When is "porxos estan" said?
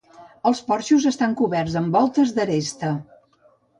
0.69-1.37